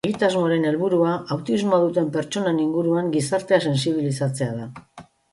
Egitasmoaren 0.09 0.63
helburua 0.69 1.09
autismoa 1.35 1.79
duten 1.83 2.07
pertsonen 2.15 2.61
inguruan 2.63 3.11
gizartea 3.17 3.59
sentsibilizatzea 3.67 4.57
da. 4.63 5.05